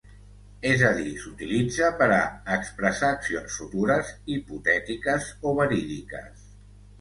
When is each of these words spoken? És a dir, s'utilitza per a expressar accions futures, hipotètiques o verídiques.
És 0.67 0.83
a 0.91 0.93
dir, 0.99 1.09
s'utilitza 1.23 1.89
per 1.99 2.07
a 2.15 2.21
expressar 2.55 3.11
accions 3.17 3.59
futures, 3.59 4.11
hipotètiques 4.37 5.29
o 5.51 5.55
verídiques. 5.63 6.43